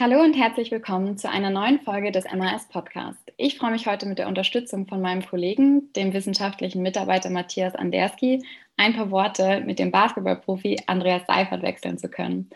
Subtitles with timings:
[0.00, 3.20] Hallo und herzlich willkommen zu einer neuen Folge des MAS Podcast.
[3.36, 8.42] Ich freue mich heute mit der Unterstützung von meinem Kollegen, dem wissenschaftlichen Mitarbeiter Matthias Anderski,
[8.78, 12.48] ein paar Worte mit dem Basketballprofi Andreas Seifert wechseln zu können.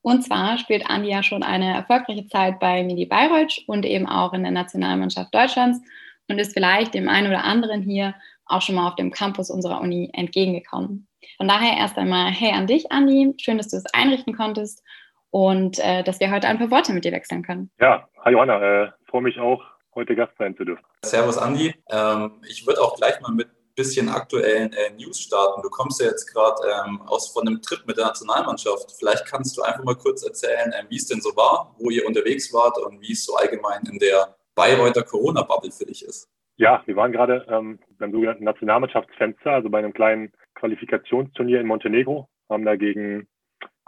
[0.00, 4.32] Und zwar spielt Andi ja schon eine erfolgreiche Zeit bei Midi Bayreuth und eben auch
[4.32, 5.82] in der Nationalmannschaft Deutschlands
[6.28, 8.14] und ist vielleicht dem einen oder anderen hier
[8.46, 11.06] auch schon mal auf dem Campus unserer Uni entgegengekommen.
[11.36, 13.34] Von daher erst einmal Hey an dich, Andi.
[13.36, 14.82] Schön, dass du es einrichten konntest
[15.30, 17.70] und äh, dass wir heute ein paar Worte mit dir wechseln können.
[17.80, 19.62] Ja, hi Johanna, äh, freue mich auch,
[19.94, 20.84] heute Gast sein zu dürfen.
[21.04, 21.74] Servus Andi.
[21.90, 25.62] Ähm, ich würde auch gleich mal mit ein bisschen aktuellen äh, News starten.
[25.62, 28.92] Du kommst ja jetzt gerade ähm, aus von einem Trip mit der Nationalmannschaft.
[28.98, 32.06] Vielleicht kannst du einfach mal kurz erzählen, äh, wie es denn so war, wo ihr
[32.06, 36.28] unterwegs wart und wie es so allgemein in der Bayreuther Corona-Bubble für dich ist.
[36.56, 42.28] Ja, wir waren gerade ähm, beim sogenannten Nationalmannschaftsfenster, also bei einem kleinen Qualifikationsturnier in Montenegro,
[42.48, 43.28] haben da gegen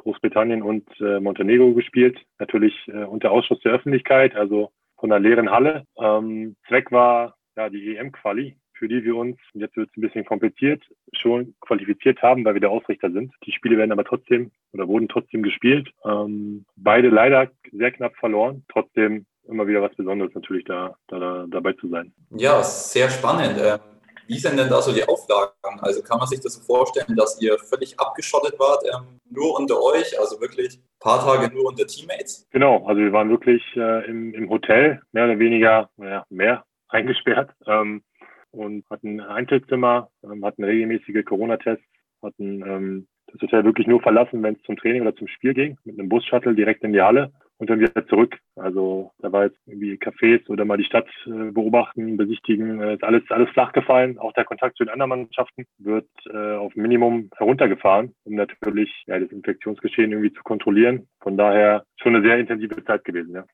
[0.09, 2.19] Großbritannien und äh, Montenegro gespielt.
[2.39, 5.84] Natürlich äh, unter Ausschuss der Öffentlichkeit, also von einer leeren Halle.
[5.98, 10.25] Ähm, Zweck war ja die EM-Quali, für die wir uns, jetzt wird es ein bisschen
[10.25, 13.34] kompliziert, schon qualifiziert haben, weil wir der Ausrichter sind.
[13.45, 15.91] Die Spiele werden aber trotzdem oder wurden trotzdem gespielt.
[16.05, 18.65] Ähm, beide leider sehr knapp verloren.
[18.72, 22.15] Trotzdem immer wieder was Besonderes natürlich da, da dabei zu sein.
[22.31, 23.59] Ja, sehr spannend.
[23.61, 23.78] Ähm,
[24.27, 25.81] wie sind denn da so die Auflagen?
[25.81, 29.81] Also kann man sich das so vorstellen, dass ihr völlig abgeschottet wart, ähm, nur unter
[29.83, 32.48] euch, also wirklich ein paar Tage nur unter Teammates?
[32.51, 37.51] Genau, also wir waren wirklich äh, im, im Hotel, mehr oder weniger, naja, mehr eingesperrt
[37.67, 38.03] ähm,
[38.51, 41.84] und hatten ein Einzelzimmer, ähm, hatten regelmäßige Corona-Tests,
[42.23, 45.79] hatten ähm, das Hotel wirklich nur verlassen, wenn es zum Training oder zum Spiel ging,
[45.84, 48.39] mit einem Bus-Shuttle direkt in die Halle und dann wieder zurück.
[48.56, 53.05] Also da war jetzt irgendwie Cafés oder mal die Stadt äh, beobachten, besichtigen, äh, ist
[53.05, 54.19] alles, alles flach gefallen.
[54.19, 59.19] Auch der Kontakt zu den anderen Mannschaften wird äh, auf Minimum heruntergefahren, um natürlich ja,
[59.19, 61.09] das Infektionsgeschehen irgendwie zu kontrollieren.
[61.20, 63.45] Von daher schon eine sehr intensive Zeit gewesen, ja.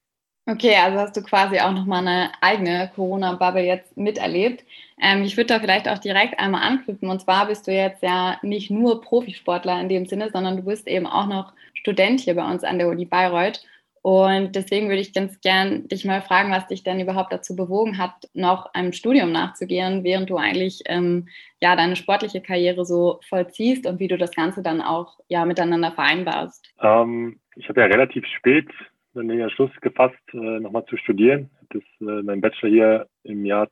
[0.46, 4.62] Okay, also hast du quasi auch nochmal eine eigene Corona-Bubble jetzt miterlebt.
[5.00, 7.08] Ähm, ich würde da vielleicht auch direkt einmal anknüpfen.
[7.08, 10.86] Und zwar bist du jetzt ja nicht nur Profisportler in dem Sinne, sondern du bist
[10.86, 13.64] eben auch noch Student hier bei uns an der Uni Bayreuth.
[14.04, 17.96] Und deswegen würde ich ganz gern dich mal fragen, was dich denn überhaupt dazu bewogen
[17.96, 21.28] hat, noch einem Studium nachzugehen, während du eigentlich ähm,
[21.62, 25.90] ja deine sportliche Karriere so vollziehst und wie du das Ganze dann auch ja miteinander
[25.90, 26.70] vereinbarst.
[26.82, 28.68] Ähm, ich habe ja relativ spät
[29.14, 31.48] dann den Entschluss gefasst, äh, nochmal zu studieren.
[31.70, 33.70] Das äh, mein Bachelor hier im Jahr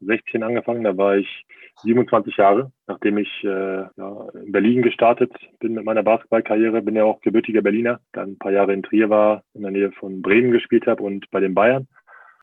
[0.00, 0.84] 2016 angefangen.
[0.84, 1.46] Da war ich
[1.82, 3.48] 27 Jahre, nachdem ich äh,
[3.96, 8.38] ja, in Berlin gestartet bin mit meiner Basketballkarriere, bin ja auch gebürtiger Berliner, dann ein
[8.38, 11.54] paar Jahre in Trier war, in der Nähe von Bremen gespielt habe und bei den
[11.54, 11.88] Bayern.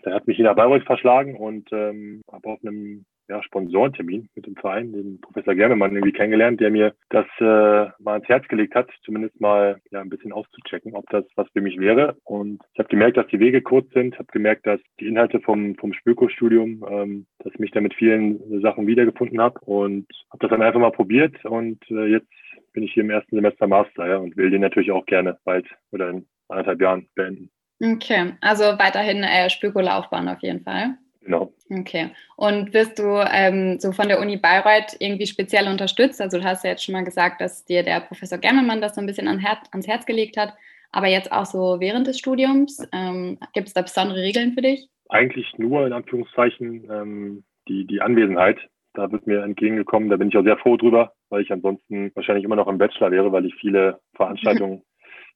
[0.04, 4.46] Da hat mich in der Bayreuth verschlagen und ähm, habe auf einem ja, Sponsorentermin mit
[4.46, 8.76] dem Verein, den Professor Gernemann irgendwie kennengelernt, der mir das äh, mal ans Herz gelegt
[8.76, 12.18] hat, zumindest mal ja ein bisschen auszuchecken, ob das was für mich wäre.
[12.24, 15.76] Und ich habe gemerkt, dass die Wege kurz sind, habe gemerkt, dass die Inhalte vom,
[15.76, 20.50] vom Spöko-Studium, ähm, dass ich mich da mit vielen Sachen wiedergefunden habe und habe das
[20.50, 22.28] dann einfach mal probiert und äh, jetzt
[22.74, 25.66] bin ich hier im ersten Semester Master ja, und will den natürlich auch gerne bald
[25.92, 27.50] oder in anderthalb Jahren beenden.
[27.84, 30.98] Okay, also weiterhin äh, Spöko-Laufbahn auf jeden Fall.
[31.28, 31.52] Genau.
[31.70, 32.12] Okay.
[32.38, 36.22] Und wirst du ähm, so von der Uni Bayreuth irgendwie speziell unterstützt?
[36.22, 39.02] Also du hast ja jetzt schon mal gesagt, dass dir der Professor Germermann das so
[39.02, 40.54] ein bisschen an Her ans Herz gelegt hat,
[40.94, 42.82] aber jetzt auch so während des Studiums.
[42.94, 44.88] Ähm, Gibt es da besondere Regeln für dich?
[45.10, 48.58] Eigentlich nur in Anführungszeichen ähm, die, die Anwesenheit.
[48.94, 50.10] Da wird mir entgegengekommen.
[50.10, 53.12] Da bin ich auch sehr froh drüber, weil ich ansonsten wahrscheinlich immer noch im Bachelor
[53.12, 54.82] wäre, weil ich viele Veranstaltungen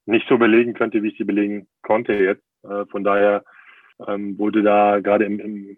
[0.06, 2.42] nicht so belegen könnte, wie ich sie belegen konnte jetzt.
[2.64, 3.44] Äh, von daher
[4.06, 5.76] ähm, wurde da gerade im, im,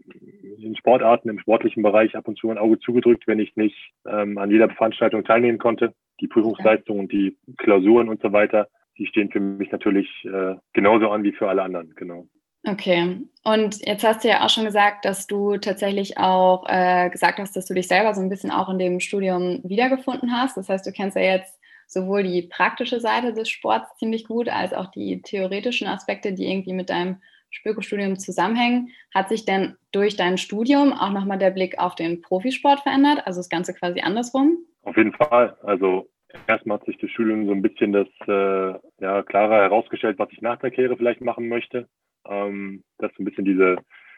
[0.59, 3.77] in Sportarten, im sportlichen Bereich ab und zu ein Auge zugedrückt, wenn ich nicht
[4.07, 5.95] ähm, an jeder Veranstaltung teilnehmen konnte.
[6.21, 11.11] Die Prüfungsleistungen und die Klausuren und so weiter, die stehen für mich natürlich äh, genauso
[11.11, 12.27] an wie für alle anderen, genau.
[12.67, 17.39] Okay, und jetzt hast du ja auch schon gesagt, dass du tatsächlich auch äh, gesagt
[17.39, 20.57] hast, dass du dich selber so ein bisschen auch in dem Studium wiedergefunden hast.
[20.57, 24.73] Das heißt, du kennst ja jetzt sowohl die praktische Seite des Sports ziemlich gut, als
[24.73, 27.21] auch die theoretischen Aspekte, die irgendwie mit deinem
[27.55, 28.91] Spöko-Studium zusammenhängen.
[29.15, 33.23] Hat sich denn durch dein Studium auch nochmal der Blick auf den Profisport verändert?
[33.27, 34.59] Also das Ganze quasi andersrum?
[34.83, 35.57] Auf jeden Fall.
[35.63, 36.09] Also
[36.47, 40.43] erstmal hat sich das Studium so ein bisschen das äh, ja, klarer herausgestellt, was ich
[40.43, 41.89] nach der Karriere vielleicht machen möchte.
[42.29, 43.77] Ähm, das ist ein bisschen diese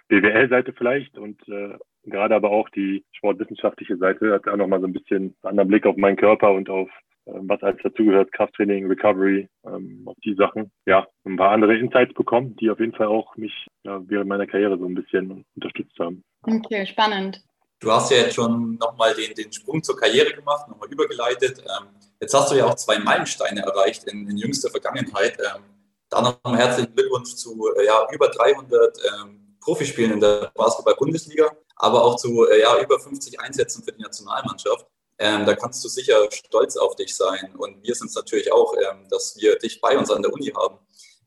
[0.08, 4.92] BWL-Seite vielleicht und äh, gerade aber auch die sportwissenschaftliche Seite hat auch nochmal so ein
[4.92, 6.88] bisschen einen anderen Blick auf meinen Körper und auf
[7.26, 10.70] was alles dazugehört, Krafttraining, Recovery, ähm, auf die Sachen.
[10.86, 14.46] Ja, ein paar andere Insights bekommen, die auf jeden Fall auch mich ja, während meiner
[14.46, 16.22] Karriere so ein bisschen unterstützt haben.
[16.42, 17.42] Okay, spannend.
[17.80, 21.58] Du hast ja jetzt schon nochmal den, den Sprung zur Karriere gemacht, nochmal übergeleitet.
[21.58, 21.88] Ähm,
[22.20, 25.36] jetzt hast du ja auch zwei Meilensteine erreicht in, in jüngster Vergangenheit.
[25.38, 25.62] Ähm,
[26.08, 32.04] Dann nochmal herzlichen Glückwunsch zu äh, ja, über 300 ähm, Profispielen in der Basketball-Bundesliga, aber
[32.04, 34.86] auch zu äh, ja, über 50 Einsätzen für die Nationalmannschaft.
[35.18, 37.54] Ähm, da kannst du sicher stolz auf dich sein.
[37.56, 40.52] Und wir sind es natürlich auch, ähm, dass wir dich bei uns an der Uni
[40.54, 40.78] haben.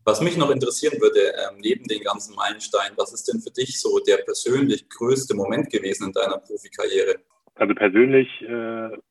[0.05, 3.79] Was mich noch interessieren würde, ähm, neben den ganzen Meilensteinen, was ist denn für dich
[3.79, 7.15] so der persönlich größte Moment gewesen in deiner Profikarriere?
[7.55, 8.47] Also persönlich äh,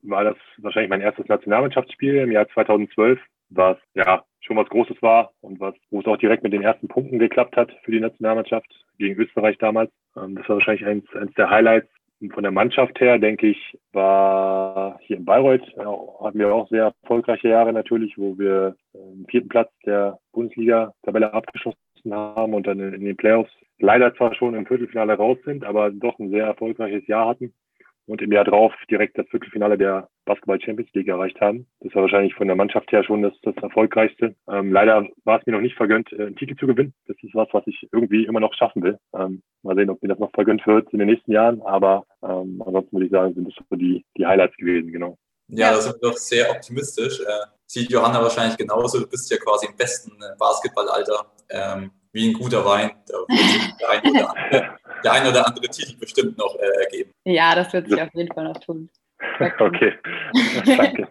[0.02, 3.20] war das wahrscheinlich mein erstes Nationalmannschaftsspiel im Jahr 2012,
[3.50, 6.88] was ja schon was Großes war und was, wo es auch direkt mit den ersten
[6.88, 8.66] Punkten geklappt hat für die Nationalmannschaft
[8.96, 9.90] gegen Österreich damals.
[10.16, 11.90] Ähm, das war wahrscheinlich eins, eins der Highlights
[12.32, 16.94] von der Mannschaft her, denke ich, war hier in Bayreuth, ja, hatten wir auch sehr
[17.02, 21.78] erfolgreiche Jahre natürlich, wo wir den vierten Platz der Bundesliga-Tabelle abgeschlossen
[22.10, 26.18] haben und dann in den Playoffs leider zwar schon im Viertelfinale raus sind, aber doch
[26.18, 27.52] ein sehr erfolgreiches Jahr hatten
[28.08, 31.66] und im Jahr drauf direkt das Viertelfinale der Basketball Champions League erreicht haben.
[31.80, 34.34] Das war wahrscheinlich von der Mannschaft her schon das, das erfolgreichste.
[34.48, 36.94] Ähm, leider war es mir noch nicht vergönnt, äh, einen Titel zu gewinnen.
[37.06, 38.98] Das ist was, was ich irgendwie immer noch schaffen will.
[39.14, 41.60] Ähm, mal sehen, ob mir das noch vergönnt wird in den nächsten Jahren.
[41.62, 45.18] Aber ähm, ansonsten würde ich sagen, sind das so die, die Highlights gewesen, genau.
[45.48, 47.20] Ja, da sind wir doch sehr optimistisch.
[47.20, 48.98] Äh, sieht Johanna wahrscheinlich genauso.
[48.98, 51.26] Du bist ja quasi im besten äh, Basketballalter.
[51.50, 52.90] Ähm, wie ein guter Wein.
[53.06, 56.84] Da wird sich der ein oder andere, der ein oder andere Titel bestimmt noch äh,
[56.84, 57.12] ergeben.
[57.24, 58.90] Ja, das wird sich auf jeden Fall noch tun.
[59.40, 59.92] Okay,
[60.64, 61.08] danke.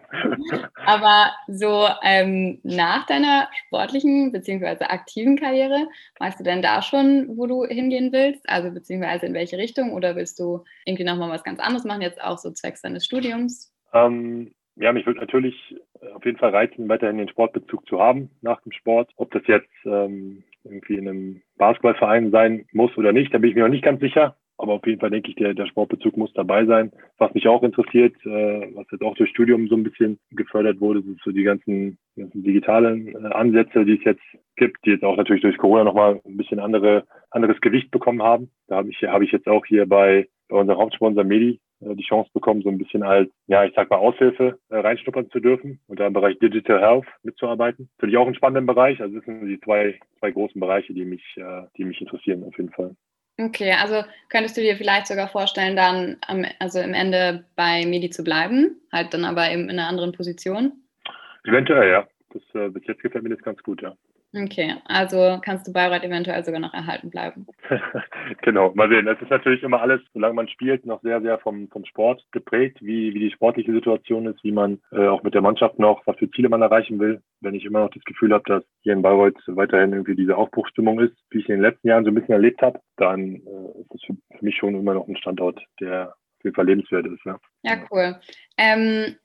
[0.86, 4.84] Aber so ähm, nach deiner sportlichen bzw.
[4.84, 5.88] aktiven Karriere,
[6.18, 8.48] weißt du denn da schon, wo du hingehen willst?
[8.48, 9.92] Also beziehungsweise in welche Richtung?
[9.92, 13.72] Oder willst du irgendwie nochmal was ganz anderes machen, jetzt auch so zwecks deines Studiums?
[13.92, 15.76] Ähm, ja, mich würde natürlich
[16.14, 19.10] auf jeden Fall reizen, weiterhin den Sportbezug zu haben nach dem Sport.
[19.16, 23.56] Ob das jetzt ähm, irgendwie in einem Basketballverein sein muss oder nicht, da bin ich
[23.56, 24.36] mir noch nicht ganz sicher.
[24.60, 26.90] Aber auf jeden Fall denke ich, der, der Sportbezug muss dabei sein.
[27.18, 31.00] Was mich auch interessiert, äh, was jetzt auch durch Studium so ein bisschen gefördert wurde,
[31.00, 34.24] sind so die ganzen, ganzen digitalen äh, Ansätze, die es jetzt
[34.56, 38.50] gibt, die jetzt auch natürlich durch Corona nochmal ein bisschen andere, anderes Gewicht bekommen haben.
[38.66, 42.04] Da habe ich, habe ich jetzt auch hier bei, bei unserem Hauptsponsor Medi äh, die
[42.04, 45.80] Chance bekommen, so ein bisschen als, ja, ich sag mal, Aushilfe äh, reinschnuppern zu dürfen
[45.86, 47.88] und da im Bereich Digital Health mitzuarbeiten.
[47.98, 49.00] Finde ich auch einen spannenden Bereich.
[49.00, 52.56] Also das sind die zwei, zwei großen Bereiche, die mich, äh, die mich interessieren auf
[52.56, 52.94] jeden Fall.
[53.40, 58.10] Okay, also könntest du dir vielleicht sogar vorstellen, dann am, also im Ende bei Medi
[58.10, 60.72] zu bleiben, halt dann aber eben in einer anderen Position?
[61.44, 62.08] Eventuell, ja.
[62.30, 63.94] Das, äh, bis jetzt gefällt mir das ganz gut, ja.
[64.34, 67.46] Okay, also kannst du Bayreuth eventuell sogar noch erhalten bleiben.
[68.42, 69.08] genau, mal sehen.
[69.08, 72.76] Es ist natürlich immer alles, solange man spielt, noch sehr, sehr vom, vom Sport geprägt,
[72.82, 76.16] wie, wie die sportliche Situation ist, wie man äh, auch mit der Mannschaft noch, was
[76.18, 77.22] für Ziele man erreichen will.
[77.40, 81.00] Wenn ich immer noch das Gefühl habe, dass hier in Bayreuth weiterhin irgendwie diese Aufbruchsstimmung
[81.00, 83.94] ist, wie ich in den letzten Jahren so ein bisschen erlebt habe, dann äh, ist
[83.94, 87.24] es für, für mich schon immer noch ein Standort, der auf jeden Fall lebenswert ist.
[87.24, 88.20] Ja, ja cool.
[88.58, 89.16] Ähm,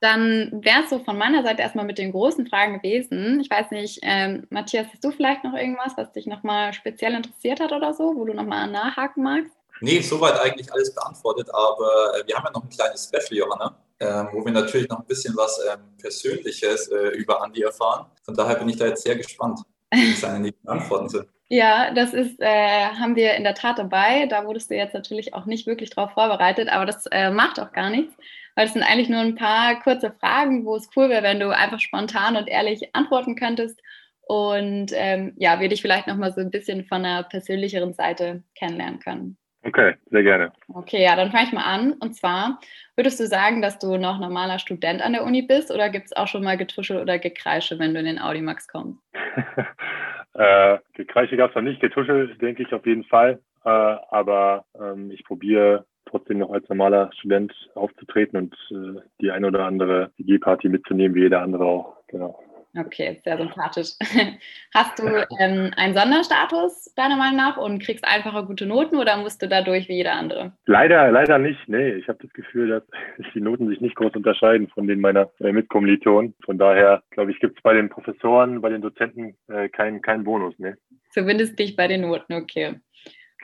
[0.00, 3.40] dann wäre es so von meiner Seite erstmal mit den großen Fragen gewesen.
[3.40, 7.60] Ich weiß nicht, ähm, Matthias, hast du vielleicht noch irgendwas, was dich nochmal speziell interessiert
[7.60, 9.52] hat oder so, wo du nochmal nachhaken magst?
[9.82, 13.76] Nee, soweit eigentlich alles beantwortet, aber äh, wir haben ja noch ein kleines Special, Johanna,
[13.98, 18.06] äh, wo wir natürlich noch ein bisschen was ähm, Persönliches äh, über Andi erfahren.
[18.22, 19.60] Von daher bin ich da jetzt sehr gespannt,
[19.90, 21.28] wie seine nächsten Antworten sind.
[21.48, 24.26] Ja, das ist, äh, haben wir in der Tat dabei.
[24.26, 27.72] Da wurdest du jetzt natürlich auch nicht wirklich drauf vorbereitet, aber das äh, macht auch
[27.72, 28.14] gar nichts
[28.60, 31.48] weil es sind eigentlich nur ein paar kurze Fragen, wo es cool wäre, wenn du
[31.48, 33.80] einfach spontan und ehrlich antworten könntest
[34.20, 39.00] und ähm, ja, wir dich vielleicht nochmal so ein bisschen von einer persönlicheren Seite kennenlernen
[39.00, 39.38] können.
[39.62, 40.52] Okay, sehr gerne.
[40.68, 41.94] Okay, ja, dann fange ich mal an.
[41.94, 42.60] Und zwar,
[42.96, 46.12] würdest du sagen, dass du noch normaler Student an der Uni bist oder gibt es
[46.14, 49.00] auch schon mal Getuschel oder Gekreische, wenn du in den Audimax kommst?
[50.34, 53.40] äh, Gekreische gab es noch nicht, Getuschel denke ich auf jeden Fall.
[53.64, 59.44] Äh, aber ähm, ich probiere trotzdem noch als normaler Student aufzutreten und äh, die ein
[59.44, 61.96] oder andere G-Party mitzunehmen, wie jeder andere auch.
[62.08, 62.38] Genau.
[62.78, 63.88] Okay, sehr sympathisch.
[64.74, 65.04] Hast du
[65.40, 69.88] ähm, einen Sonderstatus deiner Meinung nach und kriegst einfache gute Noten oder musst du dadurch
[69.88, 70.52] wie jeder andere?
[70.66, 71.58] Leider, leider nicht.
[71.66, 72.84] Nee, ich habe das Gefühl, dass
[73.34, 76.34] die Noten sich nicht groß unterscheiden von denen meiner äh, Mitkommilitonen.
[76.44, 80.22] Von daher, glaube ich, gibt es bei den Professoren, bei den Dozenten äh, keinen kein
[80.22, 80.54] Bonus.
[80.58, 80.74] Nee.
[81.10, 82.76] Zumindest nicht bei den Noten, okay.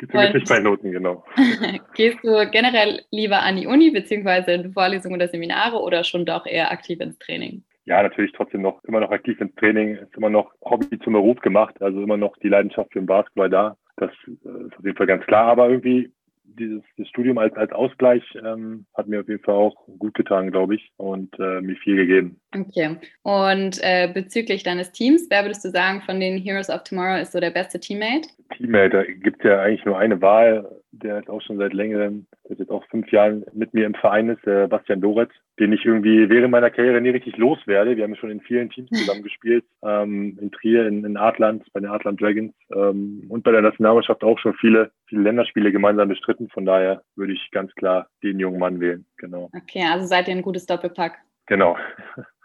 [0.01, 1.25] Nicht bei Noten, genau.
[1.95, 6.47] Gehst du generell lieber an die Uni, beziehungsweise in Vorlesungen oder Seminare oder schon doch
[6.47, 7.65] eher aktiv ins Training?
[7.87, 11.41] Ja, natürlich trotzdem noch immer noch aktiv ins Training, ist immer noch Hobby zum Beruf
[11.41, 13.77] gemacht, also immer noch die Leidenschaft für den Basketball da.
[13.97, 16.13] Das äh, ist auf jeden Fall ganz klar, aber irgendwie
[16.59, 20.51] dieses das Studium als, als Ausgleich ähm, hat mir auf jeden Fall auch gut getan,
[20.51, 22.41] glaube ich, und äh, mir viel gegeben.
[22.55, 22.97] Okay.
[23.23, 27.33] Und äh, bezüglich deines Teams, wer würdest du sagen, von den Heroes of Tomorrow ist
[27.33, 28.29] so der beste Teammate?
[28.57, 32.27] Teammate, da gibt es ja eigentlich nur eine Wahl, der jetzt auch schon seit längerem,
[32.49, 35.85] der jetzt auch fünf Jahren mit mir im Verein ist, der Bastian Doret, den ich
[35.85, 37.97] irgendwie während meiner Karriere nie richtig loswerde.
[37.97, 41.81] Wir haben schon in vielen Teams zusammen gespielt, ähm, in Trier, in, in Adland, bei
[41.81, 46.49] den Adland Dragons ähm, und bei der Nationalmannschaft auch schon viele, viele Länderspiele gemeinsam bestritten.
[46.49, 49.05] Von daher würde ich ganz klar den jungen Mann wählen.
[49.19, 49.51] Genau.
[49.55, 51.19] Okay, also seid ihr ein gutes Doppelpack.
[51.47, 51.77] Genau.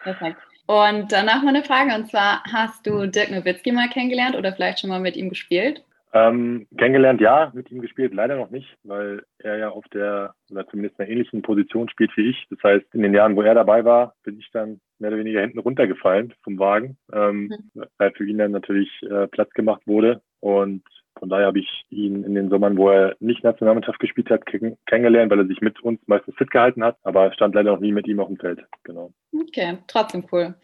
[0.03, 0.38] Perfekt.
[0.67, 4.79] Und danach mal eine Frage, und zwar, hast du Dirk Nowitzki mal kennengelernt oder vielleicht
[4.79, 5.83] schon mal mit ihm gespielt?
[6.13, 10.68] Ähm, kennengelernt, ja, mit ihm gespielt, leider noch nicht, weil er ja auf der, oder
[10.68, 12.48] zumindest einer ähnlichen Position spielt wie ich.
[12.50, 15.39] Das heißt, in den Jahren, wo er dabei war, bin ich dann mehr oder weniger
[15.39, 17.84] hinten runtergefallen vom Wagen, ähm, mhm.
[17.98, 20.22] weil für ihn dann natürlich äh, Platz gemacht wurde.
[20.41, 20.84] Und
[21.18, 25.32] von daher habe ich ihn in den Sommern, wo er nicht Nationalmannschaft gespielt hat, kennengelernt,
[25.32, 28.08] weil er sich mit uns meistens fit gehalten hat, aber stand leider noch nie mit
[28.08, 28.65] ihm auf dem Feld.
[28.84, 29.13] Genau.
[29.34, 30.56] Okay, trotzdem cool.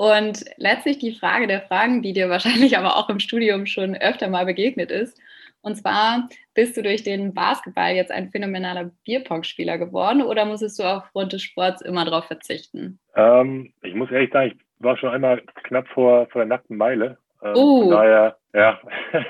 [0.00, 4.30] Und letztlich die Frage der Fragen, die dir wahrscheinlich aber auch im Studium schon öfter
[4.30, 5.20] mal begegnet ist.
[5.60, 10.84] Und zwar, bist du durch den Basketball jetzt ein phänomenaler Bierpong-Spieler geworden oder musstest du
[10.84, 12.98] aufgrund des Sports immer darauf verzichten?
[13.14, 17.18] Ähm, ich muss ehrlich sagen, ich war schon einmal knapp vor, vor der nackten Meile.
[17.42, 17.82] Ähm, uh.
[17.82, 18.80] Von daher, ja,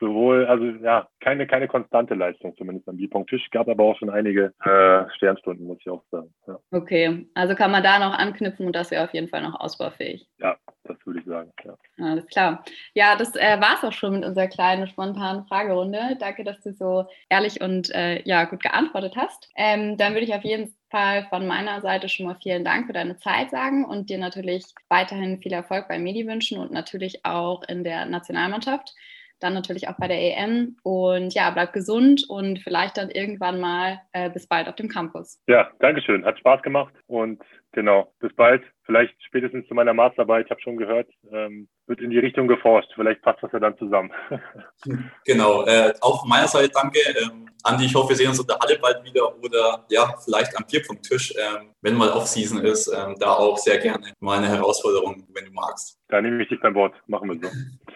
[0.00, 4.52] sowohl, also ja, keine, keine konstante Leistung, zumindest am Bierpong-Tisch, gab aber auch schon einige
[4.64, 6.32] äh, Sternstunden, muss ich auch sagen.
[6.48, 6.58] Ja.
[6.72, 10.26] Okay, also kann man da noch anknüpfen und das wäre auf jeden Fall noch ausbaufähig.
[10.38, 11.76] Ja, das würde ich sagen, ja.
[11.98, 12.64] Alles klar.
[12.94, 16.16] Ja, das äh, war es auch schon mit unserer kleinen, spontanen Fragerunde.
[16.18, 19.50] Danke, dass du so ehrlich und äh, ja, gut geantwortet hast.
[19.56, 22.92] Ähm, dann würde ich auf jeden Fall von meiner Seite schon mal vielen Dank für
[22.92, 27.62] deine Zeit sagen und dir natürlich weiterhin viel Erfolg bei Medi wünschen und natürlich auch
[27.68, 28.94] in der Nationalmannschaft
[29.40, 30.76] dann natürlich auch bei der EM.
[30.82, 35.40] Und ja, bleib gesund und vielleicht dann irgendwann mal äh, bis bald auf dem Campus.
[35.46, 36.24] Ja, Dankeschön.
[36.24, 37.42] Hat Spaß gemacht und
[37.72, 38.62] genau, bis bald.
[38.84, 42.90] Vielleicht spätestens zu meiner Masterarbeit, ich habe schon gehört, ähm, wird in die Richtung geforscht.
[42.94, 44.10] Vielleicht passt das ja dann zusammen.
[45.24, 46.98] genau, äh, auch von meiner Seite danke.
[47.22, 50.56] Ähm, Andi, ich hoffe, wir sehen uns in der Halle bald wieder oder ja, vielleicht
[50.56, 55.26] am Bierpunkttisch, ähm, wenn mal Off-Season ist, ähm, da auch sehr gerne mal eine Herausforderung,
[55.34, 55.98] wenn du magst.
[56.08, 56.94] Da nehme ich dich beim Wort.
[57.06, 57.54] Machen wir so.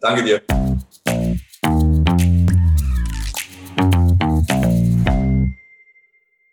[0.00, 0.42] Danke dir.